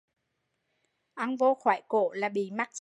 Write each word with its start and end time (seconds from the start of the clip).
Ăn 1.13 1.35
vô 1.37 1.53
khỏi 1.55 1.81
cổ 1.87 2.11
là 2.11 2.29
bị 2.29 2.51
mắc 2.51 2.69
xương 2.69 2.69